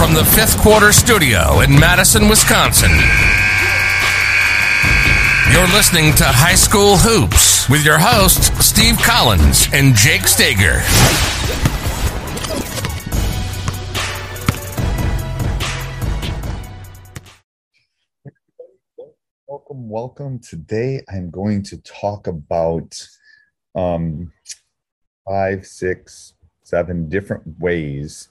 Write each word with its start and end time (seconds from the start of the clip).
From 0.00 0.14
the 0.14 0.24
fifth 0.24 0.56
quarter 0.56 0.92
studio 0.92 1.60
in 1.60 1.78
Madison, 1.78 2.26
Wisconsin. 2.30 2.88
You're 5.52 5.68
listening 5.76 6.14
to 6.14 6.24
High 6.24 6.54
School 6.54 6.96
Hoops 6.96 7.68
with 7.68 7.84
your 7.84 7.98
hosts, 7.98 8.46
Steve 8.64 8.96
Collins 8.96 9.68
and 9.74 9.94
Jake 9.94 10.22
Stager. 10.22 10.80
Welcome, 19.46 19.90
welcome. 19.90 20.38
Today 20.38 21.02
I'm 21.12 21.28
going 21.28 21.62
to 21.64 21.76
talk 21.82 22.26
about 22.26 23.06
um, 23.74 24.32
five, 25.28 25.66
six, 25.66 26.32
seven 26.62 27.10
different 27.10 27.42
ways 27.60 28.30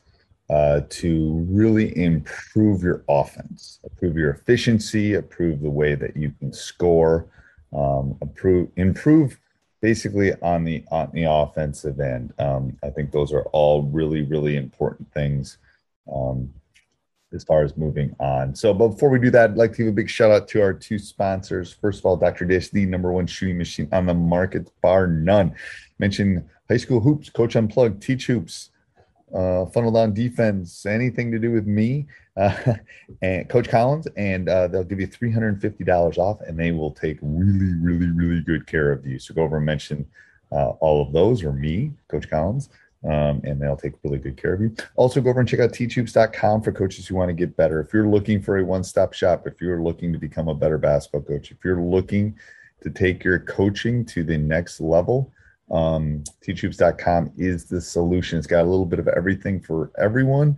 uh, 0.49 0.81
to 0.89 1.45
really 1.49 1.95
improve 1.97 2.81
your 2.81 3.03
offense, 3.07 3.79
improve 3.83 4.17
your 4.17 4.31
efficiency, 4.31 5.13
improve 5.13 5.61
the 5.61 5.69
way 5.69 5.95
that 5.95 6.17
you 6.17 6.33
can 6.39 6.51
score, 6.51 7.27
um, 7.71 8.17
improve 8.21 8.69
improve 8.75 9.39
basically 9.81 10.33
on 10.41 10.63
the 10.63 10.83
on 10.91 11.09
the 11.13 11.23
offensive 11.23 11.99
end. 11.99 12.33
Um, 12.39 12.75
I 12.83 12.89
think 12.89 13.11
those 13.11 13.31
are 13.31 13.43
all 13.51 13.83
really 13.83 14.23
really 14.23 14.57
important 14.57 15.11
things 15.13 15.59
um, 16.11 16.51
as 17.31 17.43
far 17.43 17.63
as 17.63 17.77
moving 17.77 18.15
on. 18.19 18.55
So, 18.55 18.73
but 18.73 18.89
before 18.89 19.09
we 19.09 19.19
do 19.19 19.29
that, 19.29 19.51
I'd 19.51 19.57
like 19.57 19.73
to 19.73 19.77
give 19.77 19.87
a 19.87 19.91
big 19.91 20.09
shout 20.09 20.31
out 20.31 20.47
to 20.47 20.61
our 20.63 20.73
two 20.73 20.97
sponsors. 20.97 21.73
First 21.73 21.99
of 21.99 22.07
all, 22.07 22.17
Dr. 22.17 22.45
Dish, 22.45 22.69
the 22.69 22.87
number 22.87 23.11
one 23.11 23.27
shooting 23.27 23.59
machine 23.59 23.87
on 23.91 24.07
the 24.07 24.15
market, 24.15 24.67
bar 24.81 25.05
none. 25.05 25.53
Mention 25.99 26.49
high 26.67 26.77
school 26.77 26.99
hoops, 26.99 27.29
Coach 27.29 27.55
Unplugged, 27.55 28.01
Teach 28.01 28.25
Hoops 28.25 28.71
uh, 29.33 29.65
funnel 29.67 29.91
down 29.91 30.13
defense, 30.13 30.85
anything 30.85 31.31
to 31.31 31.39
do 31.39 31.51
with 31.51 31.67
me, 31.67 32.07
uh, 32.37 32.75
and 33.21 33.49
Coach 33.49 33.69
Collins, 33.69 34.07
and 34.17 34.49
uh, 34.49 34.67
they'll 34.67 34.83
give 34.83 34.99
you 34.99 35.07
three 35.07 35.31
hundred 35.31 35.49
and 35.49 35.61
fifty 35.61 35.83
dollars 35.83 36.17
off, 36.17 36.41
and 36.41 36.57
they 36.57 36.71
will 36.71 36.91
take 36.91 37.17
really, 37.21 37.73
really, 37.81 38.11
really 38.11 38.41
good 38.41 38.67
care 38.67 38.91
of 38.91 39.05
you. 39.05 39.19
So 39.19 39.33
go 39.33 39.43
over 39.43 39.57
and 39.57 39.65
mention 39.65 40.05
uh, 40.51 40.69
all 40.79 41.01
of 41.01 41.13
those, 41.13 41.43
or 41.43 41.53
me, 41.53 41.91
Coach 42.07 42.29
Collins, 42.29 42.69
um, 43.03 43.41
and 43.43 43.61
they'll 43.61 43.77
take 43.77 43.93
really 44.03 44.17
good 44.17 44.37
care 44.37 44.53
of 44.53 44.61
you. 44.61 44.75
Also, 44.95 45.21
go 45.21 45.29
over 45.29 45.39
and 45.39 45.47
check 45.49 45.59
out 45.59 45.71
teachhoops.com 45.71 46.61
for 46.61 46.71
coaches 46.71 47.07
who 47.07 47.15
want 47.15 47.29
to 47.29 47.33
get 47.33 47.55
better. 47.55 47.79
If 47.79 47.93
you're 47.93 48.07
looking 48.07 48.41
for 48.41 48.57
a 48.57 48.65
one-stop 48.65 49.13
shop, 49.13 49.47
if 49.47 49.61
you're 49.61 49.81
looking 49.81 50.11
to 50.13 50.19
become 50.19 50.47
a 50.47 50.55
better 50.55 50.77
basketball 50.77 51.21
coach, 51.21 51.51
if 51.51 51.57
you're 51.63 51.81
looking 51.81 52.37
to 52.81 52.89
take 52.89 53.23
your 53.23 53.39
coaching 53.39 54.05
to 54.05 54.23
the 54.23 54.37
next 54.37 54.79
level 54.79 55.31
um, 55.71 56.23
teachhoops.com 56.45 57.33
is 57.37 57.65
the 57.65 57.81
solution. 57.81 58.37
It's 58.37 58.47
got 58.47 58.63
a 58.63 58.69
little 58.69 58.85
bit 58.85 58.99
of 58.99 59.07
everything 59.07 59.59
for 59.59 59.91
everyone. 59.97 60.57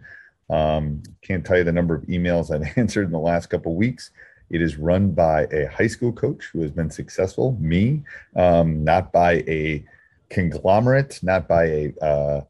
Um, 0.49 1.01
can't 1.22 1.45
tell 1.45 1.57
you 1.57 1.63
the 1.63 1.72
number 1.72 1.95
of 1.95 2.03
emails 2.03 2.51
I've 2.53 2.77
answered 2.77 3.05
in 3.05 3.11
the 3.11 3.19
last 3.19 3.47
couple 3.47 3.75
weeks. 3.75 4.11
It 4.49 4.61
is 4.61 4.77
run 4.77 5.11
by 5.11 5.44
a 5.45 5.67
high 5.67 5.88
school 5.88 6.11
coach 6.11 6.49
who 6.51 6.61
has 6.61 6.72
been 6.72 6.89
successful, 6.89 7.57
me, 7.59 8.03
um, 8.35 8.83
not 8.83 9.13
by 9.13 9.44
a 9.47 9.85
conglomerate, 10.29 11.19
not 11.23 11.47
by 11.47 11.66
a 11.66 11.93
uh, 12.01 12.41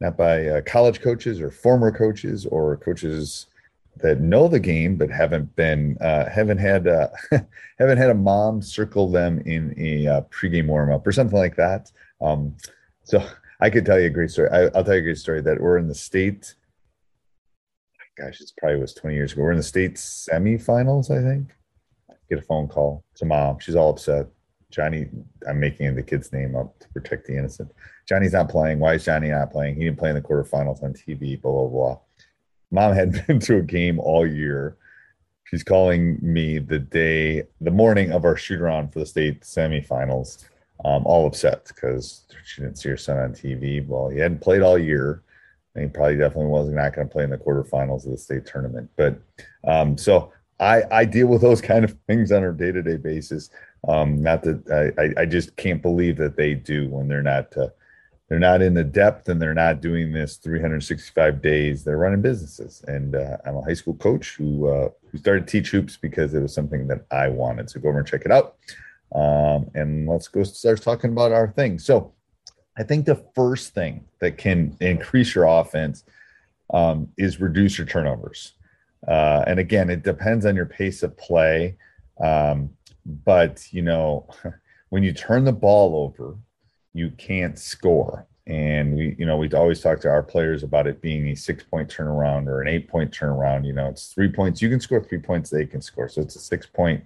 not 0.00 0.16
by 0.16 0.46
uh, 0.46 0.60
college 0.60 1.00
coaches 1.00 1.40
or 1.40 1.50
former 1.50 1.90
coaches 1.90 2.46
or 2.46 2.76
coaches 2.76 3.46
that 3.96 4.20
know 4.20 4.46
the 4.46 4.60
game 4.60 4.96
but 4.96 5.10
haven't 5.10 5.54
been 5.56 5.98
uh, 6.00 6.28
haven't 6.28 6.58
had 6.58 6.86
uh, 6.86 7.08
haven't 7.78 7.98
had 7.98 8.10
a 8.10 8.14
mom 8.14 8.62
circle 8.62 9.10
them 9.10 9.40
in 9.44 9.74
a 9.76 10.06
uh, 10.06 10.20
pregame 10.30 10.66
warm 10.66 10.92
up 10.92 11.06
or 11.06 11.12
something 11.12 11.38
like 11.38 11.56
that. 11.56 11.90
Um, 12.20 12.56
so 13.04 13.24
I 13.60 13.70
could 13.70 13.84
tell 13.84 13.98
you 13.98 14.06
a 14.06 14.10
great 14.10 14.30
story. 14.30 14.50
I, 14.50 14.64
will 14.64 14.84
tell 14.84 14.94
you 14.94 15.00
a 15.00 15.02
great 15.02 15.18
story 15.18 15.40
that 15.42 15.60
we're 15.60 15.78
in 15.78 15.88
the 15.88 15.94
state. 15.94 16.54
Gosh, 18.16 18.40
it's 18.40 18.52
probably 18.56 18.80
was 18.80 18.94
20 18.94 19.14
years 19.14 19.32
ago. 19.32 19.42
We're 19.42 19.52
in 19.52 19.58
the 19.58 19.62
state 19.62 19.94
semifinals, 19.94 21.10
I 21.10 21.22
think. 21.22 21.48
get 22.28 22.40
a 22.40 22.42
phone 22.42 22.66
call 22.66 23.04
to 23.16 23.24
mom. 23.24 23.60
She's 23.60 23.76
all 23.76 23.90
upset. 23.90 24.26
Johnny, 24.70 25.08
I'm 25.48 25.60
making 25.60 25.94
the 25.94 26.02
kid's 26.02 26.32
name 26.32 26.54
up 26.54 26.78
to 26.80 26.88
protect 26.88 27.26
the 27.26 27.36
innocent. 27.36 27.70
Johnny's 28.08 28.32
not 28.32 28.50
playing. 28.50 28.80
Why 28.80 28.94
is 28.94 29.04
Johnny 29.04 29.28
not 29.28 29.50
playing? 29.50 29.76
He 29.76 29.84
didn't 29.84 29.98
play 29.98 30.10
in 30.10 30.16
the 30.16 30.20
quarterfinals 30.20 30.82
on 30.82 30.92
TV, 30.92 31.40
blah, 31.40 31.52
blah, 31.52 31.68
blah. 31.68 31.98
Mom 32.70 32.92
had 32.92 33.12
been 33.26 33.38
to 33.40 33.58
a 33.58 33.62
game 33.62 33.98
all 33.98 34.26
year. 34.26 34.76
She's 35.44 35.62
calling 35.62 36.18
me 36.20 36.58
the 36.58 36.78
day, 36.78 37.44
the 37.60 37.70
morning 37.70 38.12
of 38.12 38.24
our 38.24 38.36
shoot 38.36 38.60
around 38.60 38.92
for 38.92 38.98
the 38.98 39.06
state 39.06 39.40
semifinals 39.40 40.44
um, 40.84 41.04
all 41.06 41.26
upset 41.26 41.66
because 41.66 42.24
she 42.44 42.62
didn't 42.62 42.78
see 42.78 42.88
her 42.88 42.96
son 42.96 43.18
on 43.18 43.32
TV. 43.32 43.86
Well, 43.86 44.08
he 44.08 44.18
hadn't 44.18 44.40
played 44.40 44.62
all 44.62 44.78
year, 44.78 45.22
and 45.74 45.84
he 45.84 45.90
probably 45.90 46.16
definitely 46.16 46.46
wasn't 46.46 46.76
not 46.76 46.94
going 46.94 47.08
to 47.08 47.12
play 47.12 47.24
in 47.24 47.30
the 47.30 47.38
quarterfinals 47.38 48.04
of 48.04 48.12
the 48.12 48.18
state 48.18 48.46
tournament. 48.46 48.90
But 48.96 49.20
um, 49.64 49.98
so 49.98 50.32
I, 50.60 50.82
I 50.90 51.04
deal 51.04 51.26
with 51.26 51.42
those 51.42 51.60
kind 51.72 51.84
of 51.84 51.96
things 52.06 52.32
on 52.32 52.44
a 52.44 52.52
day 52.52 52.72
to 52.72 52.82
day 52.82 52.96
basis. 52.96 53.50
Um, 53.86 54.22
not 54.22 54.42
that 54.42 54.94
I, 54.98 55.22
I 55.22 55.24
just 55.24 55.56
can't 55.56 55.80
believe 55.80 56.16
that 56.16 56.36
they 56.36 56.54
do 56.54 56.88
when 56.88 57.08
they're 57.08 57.22
not 57.22 57.56
uh, 57.56 57.68
they're 58.28 58.38
not 58.38 58.60
in 58.60 58.74
the 58.74 58.84
depth 58.84 59.28
and 59.28 59.40
they're 59.40 59.54
not 59.54 59.80
doing 59.80 60.12
this 60.12 60.36
365 60.36 61.40
days. 61.40 61.82
They're 61.82 61.96
running 61.96 62.20
businesses, 62.20 62.84
and 62.86 63.16
uh, 63.16 63.38
I'm 63.46 63.56
a 63.56 63.62
high 63.62 63.74
school 63.74 63.94
coach 63.94 64.36
who 64.36 64.68
uh, 64.68 64.90
who 65.10 65.18
started 65.18 65.48
teach 65.48 65.70
hoops 65.70 65.96
because 65.96 66.34
it 66.34 66.40
was 66.40 66.52
something 66.52 66.86
that 66.88 67.06
I 67.10 67.28
wanted. 67.28 67.70
So 67.70 67.80
go 67.80 67.88
over 67.88 67.98
and 67.98 68.06
check 68.06 68.22
it 68.24 68.32
out. 68.32 68.56
Um, 69.14 69.70
and 69.74 70.06
let's 70.08 70.28
go 70.28 70.42
start 70.42 70.82
talking 70.82 71.12
about 71.12 71.32
our 71.32 71.48
thing. 71.48 71.78
So 71.78 72.12
I 72.76 72.82
think 72.82 73.06
the 73.06 73.24
first 73.34 73.74
thing 73.74 74.04
that 74.20 74.38
can 74.38 74.76
increase 74.80 75.34
your 75.34 75.44
offense 75.44 76.04
um, 76.72 77.08
is 77.16 77.40
reduce 77.40 77.78
your 77.78 77.86
turnovers. 77.86 78.52
Uh, 79.06 79.44
and 79.46 79.58
again, 79.58 79.90
it 79.90 80.02
depends 80.02 80.44
on 80.44 80.56
your 80.56 80.66
pace 80.66 81.02
of 81.02 81.16
play. 81.16 81.76
Um, 82.20 82.70
but 83.24 83.66
you 83.72 83.82
know, 83.82 84.28
when 84.90 85.02
you 85.02 85.12
turn 85.12 85.44
the 85.44 85.52
ball 85.52 85.96
over, 85.96 86.36
you 86.92 87.10
can't 87.10 87.58
score. 87.58 88.26
And 88.46 88.94
we, 88.94 89.14
you 89.18 89.26
know, 89.26 89.36
we 89.36 89.50
always 89.52 89.80
talk 89.80 90.00
to 90.00 90.08
our 90.08 90.22
players 90.22 90.62
about 90.62 90.86
it 90.86 91.02
being 91.02 91.28
a 91.28 91.34
six 91.34 91.62
point 91.62 91.90
turnaround 91.90 92.46
or 92.46 92.62
an 92.62 92.68
eight 92.68 92.88
point 92.88 93.10
turnaround. 93.10 93.66
You 93.66 93.74
know, 93.74 93.88
it's 93.88 94.12
three 94.12 94.30
points. 94.30 94.62
You 94.62 94.70
can 94.70 94.80
score 94.80 95.02
three 95.02 95.18
points, 95.18 95.50
they 95.50 95.66
can 95.66 95.82
score. 95.82 96.08
So 96.08 96.22
it's 96.22 96.36
a 96.36 96.40
six 96.40 96.66
point 96.66 97.04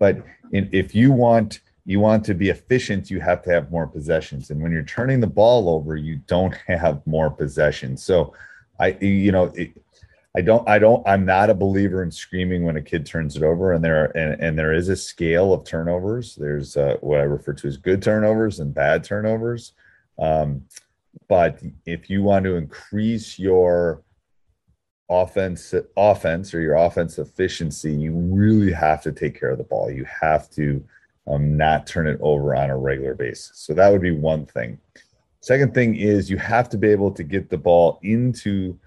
but 0.00 0.24
in, 0.50 0.68
if 0.72 0.92
you 0.96 1.12
want 1.12 1.60
you 1.86 1.98
want 1.98 2.24
to 2.24 2.34
be 2.34 2.50
efficient, 2.50 3.10
you 3.10 3.20
have 3.20 3.42
to 3.42 3.50
have 3.50 3.70
more 3.70 3.86
possessions. 3.86 4.50
And 4.50 4.60
when 4.62 4.70
you're 4.70 4.82
turning 4.82 5.18
the 5.18 5.26
ball 5.26 5.68
over, 5.68 5.96
you 5.96 6.16
don't 6.26 6.54
have 6.66 7.04
more 7.06 7.30
possessions. 7.30 8.02
So 8.02 8.34
I, 8.78 8.96
you 9.00 9.32
know, 9.32 9.46
it, 9.54 9.72
I 10.36 10.40
don't, 10.42 10.68
I 10.68 10.78
don't, 10.78 11.06
I'm 11.08 11.24
not 11.24 11.50
a 11.50 11.54
believer 11.54 12.02
in 12.02 12.10
screaming 12.12 12.64
when 12.64 12.76
a 12.76 12.82
kid 12.82 13.04
turns 13.04 13.36
it 13.36 13.42
over. 13.42 13.72
And 13.72 13.84
there, 13.84 14.16
and, 14.16 14.40
and 14.40 14.58
there 14.58 14.72
is 14.72 14.88
a 14.88 14.96
scale 14.96 15.52
of 15.52 15.64
turnovers. 15.64 16.36
There's 16.36 16.76
uh, 16.76 16.96
what 17.00 17.18
I 17.18 17.24
refer 17.24 17.54
to 17.54 17.66
as 17.66 17.76
good 17.76 18.02
turnovers 18.02 18.60
and 18.60 18.72
bad 18.72 19.02
turnovers. 19.02 19.72
Um, 20.18 20.64
but 21.28 21.60
if 21.86 22.08
you 22.08 22.22
want 22.22 22.44
to 22.44 22.54
increase 22.54 23.38
your 23.38 24.02
offense, 25.10 25.74
offense 25.96 26.54
or 26.54 26.60
your 26.60 26.76
offense 26.76 27.18
efficiency, 27.18 27.92
you 27.92 28.12
really 28.12 28.72
have 28.72 29.02
to 29.02 29.12
take 29.12 29.38
care 29.38 29.50
of 29.50 29.58
the 29.58 29.64
ball. 29.64 29.90
You 29.90 30.06
have 30.20 30.48
to 30.50 30.82
um, 31.26 31.56
not 31.56 31.86
turn 31.86 32.06
it 32.06 32.18
over 32.22 32.54
on 32.54 32.70
a 32.70 32.78
regular 32.78 33.14
basis. 33.14 33.52
So 33.54 33.74
that 33.74 33.90
would 33.90 34.00
be 34.00 34.12
one 34.12 34.46
thing. 34.46 34.78
Second 35.40 35.74
thing 35.74 35.96
is 35.96 36.30
you 36.30 36.38
have 36.38 36.68
to 36.70 36.78
be 36.78 36.88
able 36.88 37.10
to 37.12 37.22
get 37.22 37.50
the 37.50 37.58
ball 37.58 37.98
into 38.02 38.78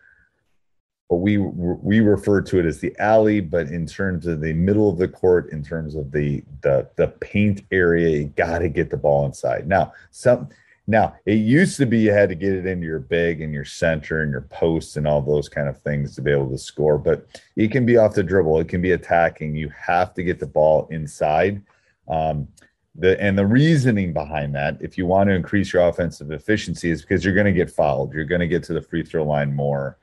what 1.08 1.20
we 1.20 1.38
we 1.38 2.00
refer 2.00 2.42
to 2.42 2.60
it 2.60 2.66
as 2.66 2.80
the 2.80 2.96
alley, 3.00 3.42
but 3.42 3.68
in 3.68 3.86
terms 3.86 4.25
of 4.25 4.42
the 4.42 4.54
middle 4.54 4.90
of 4.90 4.98
the 4.98 5.08
court, 5.08 5.52
in 5.52 5.64
terms 5.64 5.96
of 5.96 6.12
the 6.12 6.44
the 6.62 6.90
the 6.96 7.08
paint 7.08 7.64
area, 7.72 8.18
you 8.20 8.25
got 8.36 8.60
to 8.60 8.70
get 8.70 8.90
the 8.90 8.98
ball 8.98 9.25
inside. 9.25 9.68
Now, 9.68 9.94
some 10.12 10.50
now 10.86 11.16
it 11.26 11.36
used 11.36 11.78
to 11.78 11.86
be 11.86 12.00
you 12.00 12.12
had 12.12 12.30
to 12.30 12.36
get 12.36 12.54
it 12.54 12.66
into 12.66 12.86
your 12.86 13.00
big 13.00 13.42
and 13.42 13.54
your 13.54 13.66
center 13.66 14.22
and 14.22 14.32
your 14.32 14.42
posts 14.42 14.98
and 14.98 15.08
all 15.08 15.22
those 15.22 15.48
kind 15.48 15.70
of 15.70 15.82
things 15.82 16.16
to 16.16 16.22
be 16.22 16.32
able 16.32 16.50
to 16.50 16.58
score, 16.58 16.98
but 16.98 17.26
it 17.56 17.72
can 17.72 17.86
be 17.86 17.98
off 17.98 18.16
the 18.16 18.24
dribble, 18.24 18.60
it 18.60 18.68
can 18.68 18.82
be 18.82 18.92
attacking. 18.92 19.56
You 19.56 19.70
have 19.70 20.14
to 20.16 20.24
get 20.24 20.40
the 20.40 20.48
ball 20.48 20.88
inside 20.92 21.62
um, 22.08 22.48
the 22.96 23.20
and 23.20 23.38
the 23.38 23.46
reasoning 23.46 24.14
behind 24.14 24.54
that, 24.56 24.78
if 24.80 24.98
you 24.98 25.06
want 25.06 25.28
to 25.30 25.34
increase 25.34 25.74
your 25.74 25.88
offensive 25.88 26.32
efficiency, 26.32 26.92
is 26.92 27.02
because 27.02 27.26
you're 27.26 27.34
going 27.34 27.46
to 27.46 27.52
get 27.52 27.72
fouled. 27.72 28.14
You're 28.14 28.26
going 28.26 28.42
to 28.42 28.48
get 28.48 28.64
to 28.64 28.74
the 28.74 28.82
free 28.82 29.04
throw 29.04 29.24
line 29.24 29.54
more. 29.54 29.98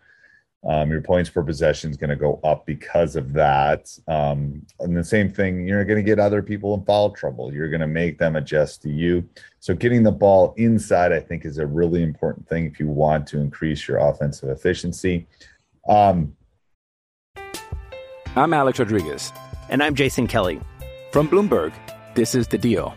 Um, 0.63 0.91
your 0.91 1.01
points 1.01 1.31
per 1.31 1.43
possession 1.43 1.91
is 1.91 1.97
going 1.97 2.11
to 2.11 2.17
go 2.17 2.39
up 2.45 2.67
because 2.67 3.17
of 3.17 3.33
that. 3.33 3.89
Um, 4.07 4.67
and 4.79 4.95
the 4.95 5.03
same 5.03 5.33
thing, 5.33 5.67
you're 5.67 5.85
going 5.87 5.97
to 5.97 6.03
get 6.03 6.19
other 6.19 6.43
people 6.43 6.75
in 6.75 6.85
foul 6.85 7.11
trouble. 7.13 7.53
You're 7.53 7.71
going 7.71 7.81
to 7.81 7.87
make 7.87 8.19
them 8.19 8.37
adjust 8.37 8.83
to 8.83 8.91
you. 8.91 9.27
So 9.61 9.75
getting 9.75 10.03
the 10.03 10.13
ball 10.13 10.53
inside, 10.59 11.13
I 11.13 11.21
think, 11.21 11.47
is 11.47 11.57
a 11.57 11.67
really 11.67 12.03
important 12.03 12.47
thing 12.47 12.67
if 12.67 12.79
you 12.79 12.89
want 12.89 13.27
to 13.29 13.39
increase 13.39 13.89
your 13.89 13.99
offensive 13.99 14.51
efficiency. 14.51 15.27
Um, 15.89 16.37
I'm 18.37 18.53
Alex 18.53 18.79
Rodriguez. 18.79 19.33
And 19.71 19.83
I'm 19.83 19.95
Jason 19.95 20.27
Kelly. 20.27 20.61
From 21.11 21.27
Bloomberg, 21.27 21.73
this 22.15 22.35
is 22.35 22.47
The 22.47 22.59
Deal. 22.59 22.95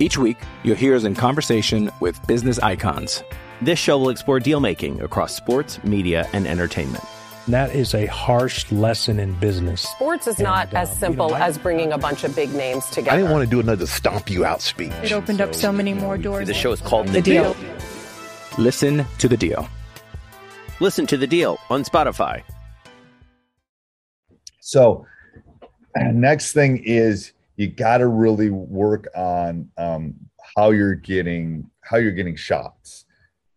Each 0.00 0.18
week, 0.18 0.38
you'll 0.64 0.76
hear 0.76 0.96
us 0.96 1.04
in 1.04 1.14
conversation 1.14 1.90
with 2.00 2.24
business 2.26 2.58
icons. 2.58 3.22
This 3.60 3.78
show 3.78 3.98
will 3.98 4.10
explore 4.10 4.38
deal 4.38 4.60
making 4.60 5.00
across 5.02 5.34
sports, 5.34 5.82
media, 5.82 6.28
and 6.32 6.46
entertainment. 6.46 7.02
That 7.48 7.74
is 7.74 7.92
a 7.92 8.06
harsh 8.06 8.70
lesson 8.70 9.18
in 9.18 9.32
business. 9.40 9.80
Sports 9.82 10.28
is 10.28 10.38
not 10.38 10.68
and, 10.68 10.76
as 10.76 10.96
simple 10.96 11.26
you 11.26 11.32
know, 11.32 11.38
as 11.38 11.58
bringing 11.58 11.92
a 11.92 11.98
bunch 11.98 12.22
of 12.22 12.36
big 12.36 12.54
names 12.54 12.84
together. 12.86 13.10
I 13.10 13.16
didn't 13.16 13.32
want 13.32 13.42
to 13.44 13.50
do 13.50 13.58
another 13.58 13.86
stomp 13.86 14.30
you 14.30 14.44
out 14.44 14.62
speech. 14.62 14.92
It 15.02 15.12
opened 15.12 15.38
so, 15.38 15.44
up 15.44 15.54
so 15.54 15.72
many 15.72 15.92
more 15.92 16.16
doors. 16.16 16.46
The 16.46 16.54
show 16.54 16.70
is 16.70 16.80
called 16.80 17.08
The, 17.08 17.14
the 17.14 17.22
deal. 17.22 17.54
deal. 17.54 17.74
Listen 18.58 19.04
to 19.18 19.28
the 19.28 19.36
deal. 19.36 19.68
Listen 20.78 21.04
to 21.08 21.16
the 21.16 21.26
deal 21.26 21.58
on 21.68 21.82
Spotify. 21.82 22.42
So, 24.60 25.04
next 25.96 26.52
thing 26.52 26.80
is 26.84 27.32
you 27.56 27.66
got 27.66 27.98
to 27.98 28.06
really 28.06 28.50
work 28.50 29.08
on 29.16 29.68
um, 29.78 30.14
how 30.54 30.70
you're 30.70 30.94
getting 30.94 31.68
how 31.80 31.96
you're 31.96 32.12
getting 32.12 32.36
shots. 32.36 33.06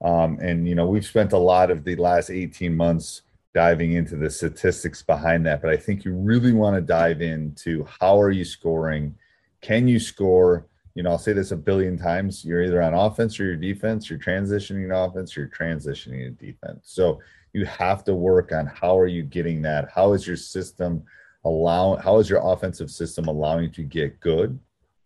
Um, 0.01 0.39
and 0.41 0.67
you 0.67 0.75
know, 0.75 0.87
we've 0.87 1.05
spent 1.05 1.33
a 1.33 1.37
lot 1.37 1.71
of 1.71 1.83
the 1.83 1.95
last 1.95 2.29
18 2.29 2.75
months 2.75 3.21
diving 3.53 3.93
into 3.93 4.15
the 4.15 4.29
statistics 4.29 5.01
behind 5.03 5.45
that, 5.45 5.61
but 5.61 5.69
I 5.69 5.77
think 5.77 6.05
you 6.05 6.13
really 6.13 6.53
want 6.53 6.75
to 6.75 6.81
dive 6.81 7.21
into 7.21 7.85
how 7.99 8.19
are 8.19 8.31
you 8.31 8.45
scoring? 8.45 9.15
Can 9.61 9.87
you 9.87 9.99
score? 9.99 10.67
You 10.95 11.03
know, 11.03 11.11
I'll 11.11 11.17
say 11.17 11.33
this 11.33 11.51
a 11.51 11.57
billion 11.57 11.97
times. 11.97 12.43
You're 12.43 12.63
either 12.63 12.81
on 12.81 12.93
offense 12.93 13.39
or 13.39 13.45
your 13.45 13.55
defense. 13.55 14.09
You're 14.09 14.19
transitioning 14.19 14.91
offense. 14.91 15.35
You're 15.35 15.47
transitioning 15.47 16.37
to 16.37 16.45
defense. 16.45 16.81
So 16.83 17.21
you 17.53 17.65
have 17.65 18.03
to 18.05 18.13
work 18.13 18.51
on 18.51 18.65
how 18.65 18.97
are 18.97 19.07
you 19.07 19.23
getting 19.23 19.61
that? 19.61 19.89
How 19.93 20.13
is 20.13 20.25
your 20.25 20.37
system? 20.37 21.03
allow 21.45 21.95
how 21.95 22.17
is 22.19 22.29
your 22.29 22.41
offensive 22.43 22.91
system 22.91 23.27
allowing 23.27 23.63
you 23.63 23.69
to 23.69 23.83
get 23.83 24.19
good 24.19 24.59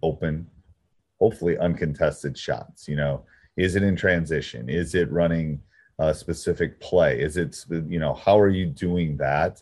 open 0.04 0.48
hopefully 1.20 1.58
uncontested 1.58 2.38
shots 2.38 2.88
you 2.88 2.96
know 2.96 3.24
is 3.58 3.76
it 3.76 3.84
in 3.84 3.96
transition? 3.96 4.70
Is 4.70 4.96
it 4.96 5.12
running 5.12 5.62
a 6.00 6.14
specific 6.14 6.80
play? 6.80 7.22
Is 7.22 7.38
it 7.38 7.58
you 7.70 8.00
know 8.00 8.14
how 8.14 8.40
are 8.40 8.50
you 8.50 8.66
doing 8.66 9.18
that 9.18 9.62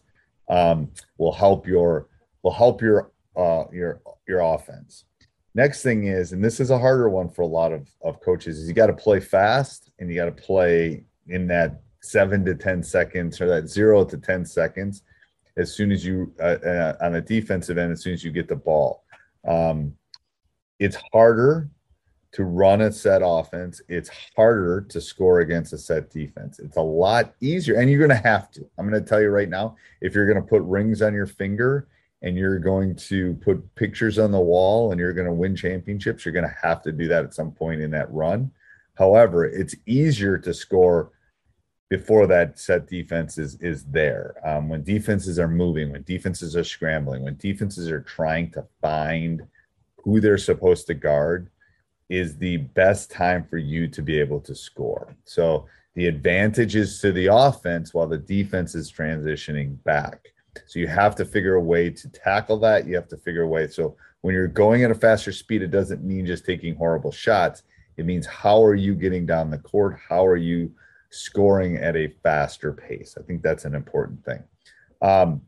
um, 0.50 0.92
will 1.18 1.32
help 1.32 1.68
your 1.68 2.08
will 2.42 2.52
help 2.52 2.82
your 2.82 3.12
uh, 3.36 3.66
your 3.72 4.02
your 4.28 4.42
offense. 4.42 5.06
Next 5.56 5.84
thing 5.84 6.06
is 6.08 6.34
and 6.34 6.44
this 6.44 6.60
is 6.60 6.72
a 6.72 6.80
harder 6.80 7.10
one 7.10 7.30
for 7.30 7.44
a 7.44 7.48
lot 7.48 7.72
of, 7.72 7.88
of 8.04 8.20
coaches 8.22 8.58
is 8.58 8.68
you 8.68 8.74
got 8.74 8.88
to 8.88 8.94
play 8.94 9.20
fast 9.20 9.92
and 10.00 10.10
you 10.10 10.16
got 10.16 10.26
to 10.26 10.44
play 10.44 11.04
in 11.28 11.48
that 11.48 11.82
seven 12.02 12.44
to 12.46 12.56
ten 12.56 12.84
seconds 12.84 13.40
or 13.40 13.48
that 13.48 13.68
zero 13.68 14.04
to 14.04 14.18
ten 14.18 14.46
seconds 14.46 15.04
as 15.56 15.76
soon 15.76 15.92
as 15.92 16.04
you 16.04 16.34
uh, 16.40 16.58
uh, 16.66 16.98
on 17.02 17.14
the 17.14 17.22
defensive 17.22 17.78
end 17.78 17.92
as 17.92 18.02
soon 18.02 18.14
as 18.14 18.24
you 18.24 18.32
get 18.32 18.48
the 18.48 18.56
ball. 18.56 19.04
Um, 19.48 19.96
it's 20.80 20.98
harder 21.12 21.70
to 22.34 22.44
run 22.44 22.82
a 22.82 22.92
set 22.92 23.22
offense. 23.24 23.82
It's 23.88 24.10
harder 24.36 24.82
to 24.82 25.00
score 25.00 25.40
against 25.40 25.72
a 25.74 25.78
set 25.78 26.10
defense. 26.10 26.60
It's 26.60 26.78
a 26.78 26.82
lot 26.82 27.36
easier, 27.42 27.80
and 27.80 27.90
you're 27.90 28.06
going 28.06 28.22
to 28.22 28.28
have 28.28 28.52
to. 28.52 28.68
I'm 28.78 28.90
going 28.90 29.02
to 29.02 29.08
tell 29.08 29.22
you 29.22 29.30
right 29.30 29.50
now 29.50 29.76
if 30.02 30.14
you're 30.14 30.26
going 30.26 30.42
to 30.42 30.50
put 30.50 30.64
rings 30.64 31.02
on 31.02 31.14
your 31.14 31.28
finger 31.28 31.88
and 32.24 32.36
you're 32.36 32.60
going 32.60 32.96
to 32.96 33.36
put 33.36 33.76
pictures 33.76 34.18
on 34.18 34.32
the 34.32 34.40
wall 34.40 34.92
and 34.92 35.00
you're 35.00 35.14
going 35.14 35.28
to 35.28 35.34
win 35.34 35.56
championships, 35.56 36.26
you're 36.26 36.34
going 36.34 36.48
to 36.48 36.58
have 36.62 36.82
to 36.84 36.92
do 36.92 37.08
that 37.08 37.24
at 37.24 37.34
some 37.34 37.52
point 37.52 37.82
in 37.82 37.92
that 37.92 38.12
run. 38.12 38.52
However, 38.96 39.46
it's 39.46 39.76
easier 39.86 40.38
to 40.40 40.54
score 40.54 41.12
before 41.90 42.26
that 42.26 42.58
set 42.58 42.88
defense 42.88 43.38
is 43.38 43.56
is 43.62 43.86
there. 43.86 44.36
Um, 44.44 44.70
when 44.70 44.84
defenses 44.84 45.38
are 45.38 45.48
moving, 45.48 45.92
when 45.92 46.02
defenses 46.04 46.56
are 46.56 46.64
scrambling, 46.64 47.24
when 47.24 47.38
defenses 47.38 47.92
are 47.92 48.02
trying 48.02 48.50
to 48.52 48.66
find 48.82 49.46
who 49.98 50.20
they're 50.20 50.40
supposed 50.40 50.88
to 50.88 50.96
guard, 50.96 51.50
is 52.14 52.38
the 52.38 52.58
best 52.58 53.10
time 53.12 53.46
for 53.50 53.58
you 53.58 53.88
to 53.88 54.02
be 54.02 54.20
able 54.20 54.40
to 54.42 54.56
score. 54.56 55.16
So 55.26 55.66
the 55.96 56.08
advantage 56.08 56.76
is 56.76 57.00
to 57.02 57.12
the 57.12 57.28
offense 57.28 57.94
while 57.94 58.08
the 58.08 58.18
defense 58.18 58.76
is 58.76 58.92
transitioning 58.92 59.82
back. 59.84 60.34
So 60.68 60.80
you 60.80 60.88
have 60.88 61.16
to 61.16 61.26
figure 61.26 61.56
a 61.56 61.62
way 61.62 61.90
to 61.90 62.10
tackle 62.10 62.60
that. 62.60 62.86
You 62.88 62.96
have 62.96 63.08
to 63.10 63.18
figure 63.18 63.44
a 63.44 63.48
way. 63.48 63.68
So 63.68 63.96
when 64.22 64.36
you're 64.36 64.48
going 64.48 64.84
at 64.84 64.92
a 64.92 64.96
faster 64.96 65.32
speed, 65.32 65.62
it 65.62 65.72
doesn't 65.72 66.04
mean 66.04 66.26
just 66.26 66.46
taking 66.46 66.76
horrible 66.76 67.12
shots. 67.12 67.64
It 67.98 68.06
means 68.06 68.26
how 68.26 68.64
are 68.64 68.76
you 68.76 68.96
getting 68.96 69.26
down 69.26 69.50
the 69.50 69.58
court? 69.58 70.00
How 70.10 70.26
are 70.26 70.38
you 70.38 70.72
scoring 71.14 71.78
at 71.78 71.96
a 71.96 72.08
faster 72.24 72.74
pace. 72.74 73.16
I 73.20 73.24
think 73.24 73.44
that's 73.44 73.66
an 73.66 73.76
important 73.76 74.26
thing. 74.26 74.44
Um, 75.02 75.42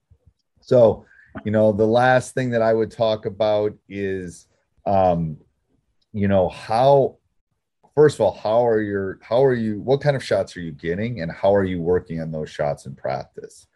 so, 0.62 1.06
you 1.44 1.52
know, 1.52 1.72
the 1.72 1.88
last 1.88 2.34
thing 2.34 2.52
that 2.52 2.62
I 2.62 2.74
would 2.74 2.92
talk 2.92 3.26
about 3.26 3.74
is, 3.90 4.48
um, 4.86 5.38
you 6.16 6.30
know, 6.30 6.48
how, 6.48 7.18
first 7.94 8.16
of 8.16 8.22
all, 8.22 8.32
how 8.32 8.66
are 8.66 8.80
your, 8.80 9.20
how 9.22 9.44
are 9.44 9.54
you, 9.54 9.82
what 9.82 10.00
kind 10.00 10.16
of 10.16 10.24
shots 10.24 10.56
are 10.56 10.62
you 10.62 10.72
getting 10.72 11.20
and 11.20 11.30
how 11.30 11.54
are 11.54 11.66
you 11.66 11.82
working 11.82 12.22
on 12.22 12.32
those 12.32 12.50
shots 12.50 12.86
in 12.86 12.96
practice? 12.96 13.68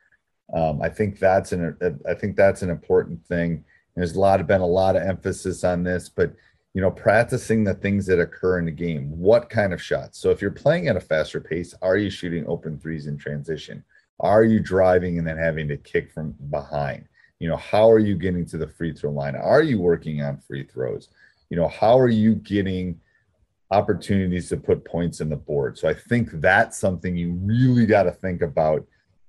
Um, 0.54 0.82
I 0.82 0.88
think 0.88 1.20
that's 1.20 1.52
an, 1.52 1.78
I 2.08 2.14
think 2.14 2.38
that's 2.38 2.62
an 2.62 2.70
important 2.70 3.26
thing. 3.26 3.66
There's 3.94 4.16
a 4.16 4.20
lot 4.22 4.40
of 4.40 4.48
been 4.48 4.62
a 4.62 4.66
lot 4.66 4.96
of 4.96 5.04
emphasis 5.04 5.66
on 5.66 5.84
this, 5.84 6.08
but 6.08 6.34
you 6.74 6.82
know, 6.82 6.92
practicing 6.92 7.66
the 7.66 7.74
things 7.74 8.06
that 8.06 8.22
occur 8.22 8.60
in 8.60 8.66
the 8.66 8.72
game. 8.72 9.10
What 9.20 9.50
kind 9.50 9.74
of 9.74 9.82
shots? 9.82 10.18
So 10.18 10.30
if 10.30 10.42
you're 10.42 10.52
playing 10.52 10.88
at 10.88 10.96
a 10.96 11.02
faster 11.02 11.42
pace, 11.42 11.76
are 11.82 11.98
you 11.98 12.10
shooting 12.10 12.46
open 12.48 12.80
threes 12.80 13.08
in 13.08 13.18
transition? 13.18 13.84
Are 14.22 14.46
you 14.46 14.62
driving 14.62 15.18
and 15.18 15.28
then 15.28 15.38
having 15.38 15.68
to 15.68 15.78
kick 15.78 16.12
from 16.14 16.36
behind? 16.50 17.06
You 17.40 17.50
know, 17.50 17.58
how 17.58 17.92
are 17.92 18.00
you 18.00 18.16
getting 18.16 18.46
to 18.46 18.58
the 18.58 18.68
free 18.68 18.94
throw 18.94 19.12
line? 19.12 19.36
Are 19.36 19.64
you 19.64 19.82
working 19.82 20.22
on 20.22 20.38
free 20.38 20.64
throws? 20.64 21.10
You 21.50 21.58
know, 21.58 21.68
how 21.68 21.98
are 22.00 22.10
you 22.10 22.36
getting 22.36 23.00
opportunities 23.72 24.50
to 24.50 24.58
put 24.58 24.86
points 24.86 25.22
in 25.22 25.30
the 25.30 25.36
board? 25.36 25.78
So 25.78 25.88
I 25.88 25.94
think 25.94 26.30
that's 26.34 26.78
something 26.78 27.16
you 27.16 27.34
really 27.34 27.86
got 27.86 28.04
to 28.04 28.12
think 28.12 28.42
about 28.42 28.86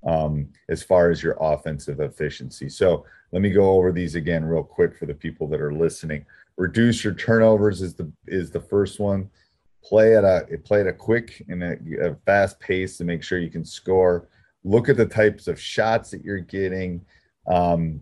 um, 0.07 0.49
as 0.69 0.83
far 0.83 1.11
as 1.11 1.23
your 1.23 1.37
offensive 1.41 2.01
efficiency. 2.01 2.69
So 2.69 3.05
let 3.33 3.43
me 3.43 3.51
go 3.51 3.71
over 3.73 3.93
these 3.93 4.15
again 4.15 4.45
real 4.45 4.63
quick 4.63 4.97
for 4.97 5.07
the 5.07 5.15
people 5.15 5.47
that 5.49 5.61
are 5.61 5.73
listening 5.73 6.25
reduce 6.61 7.03
your 7.03 7.15
turnovers 7.15 7.81
is 7.81 7.95
the 7.95 8.13
is 8.27 8.51
the 8.51 8.61
first 8.61 9.01
one. 9.01 9.31
Play 9.83 10.15
at 10.15 10.25
a 10.25 10.47
play 10.63 10.81
at 10.81 10.87
a 10.87 10.93
quick 10.93 11.43
and 11.49 11.63
a, 11.63 11.77
a 12.01 12.15
fast 12.27 12.61
pace 12.61 12.99
to 12.99 13.05
make 13.05 13.23
sure 13.23 13.39
you 13.39 13.51
can 13.51 13.65
score. 13.65 14.29
Look 14.63 14.91
at 14.91 14.99
the 14.99 15.07
types 15.07 15.49
of 15.49 15.59
shots 15.59 16.11
that 16.11 16.23
you're 16.23 16.39
getting. 16.39 17.01
Um, 17.47 18.01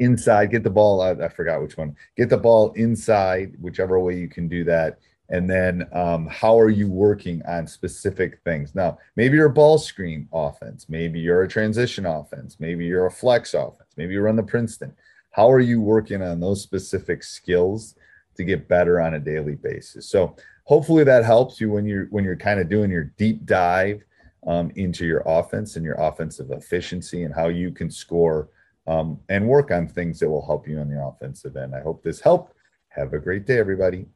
inside, 0.00 0.50
get 0.50 0.64
the 0.64 0.70
ball. 0.70 1.00
I, 1.00 1.10
I, 1.10 1.28
forgot 1.28 1.62
which 1.62 1.76
one. 1.76 1.94
Get 2.16 2.30
the 2.30 2.36
ball 2.36 2.72
inside, 2.72 3.54
whichever 3.60 4.00
way 4.00 4.16
you 4.16 4.28
can 4.28 4.48
do 4.48 4.64
that. 4.64 4.98
And 5.28 5.48
then, 5.48 5.86
um, 5.92 6.26
how 6.26 6.58
are 6.58 6.70
you 6.70 6.88
working 6.90 7.40
on 7.46 7.66
specific 7.68 8.40
things? 8.42 8.74
Now, 8.74 8.98
maybe 9.14 9.36
you're 9.36 9.46
a 9.46 9.52
ball 9.52 9.78
screen 9.78 10.28
offense. 10.32 10.86
Maybe 10.88 11.20
you're 11.20 11.42
a 11.42 11.48
transition 11.48 12.04
offense. 12.04 12.56
Maybe 12.58 12.84
you're 12.84 13.06
a 13.06 13.12
flex 13.12 13.54
offense. 13.54 13.92
Maybe 13.96 14.14
you 14.14 14.22
run 14.22 14.34
the 14.34 14.42
Princeton. 14.42 14.92
How 15.30 15.48
are 15.48 15.60
you 15.60 15.80
working 15.80 16.20
on 16.20 16.40
those 16.40 16.62
specific 16.62 17.22
skills 17.22 17.94
to 18.36 18.42
get 18.42 18.66
better 18.66 19.00
on 19.00 19.14
a 19.14 19.20
daily 19.20 19.54
basis? 19.54 20.08
So, 20.08 20.34
hopefully, 20.64 21.04
that 21.04 21.24
helps 21.24 21.60
you 21.60 21.70
when 21.70 21.84
you're 21.84 22.06
when 22.06 22.24
you're 22.24 22.34
kind 22.34 22.58
of 22.58 22.68
doing 22.68 22.90
your 22.90 23.12
deep 23.16 23.46
dive 23.46 24.02
um, 24.48 24.72
into 24.74 25.06
your 25.06 25.22
offense 25.26 25.76
and 25.76 25.84
your 25.84 26.00
offensive 26.00 26.50
efficiency 26.50 27.22
and 27.22 27.32
how 27.32 27.48
you 27.48 27.70
can 27.70 27.90
score 27.90 28.48
um, 28.90 29.20
and 29.28 29.46
work 29.46 29.70
on 29.70 29.86
things 29.86 30.18
that 30.18 30.28
will 30.28 30.44
help 30.44 30.66
you 30.66 30.80
on 30.80 30.90
the 30.90 31.00
offensive 31.00 31.56
end. 31.56 31.76
I 31.76 31.80
hope 31.80 32.02
this 32.02 32.20
helped. 32.20 32.54
Have 32.88 33.12
a 33.12 33.20
great 33.20 33.46
day, 33.46 33.58
everybody. 33.58 34.06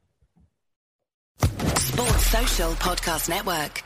Sports 1.39 2.25
Social 2.25 2.71
Podcast 2.73 3.29
Network. 3.29 3.84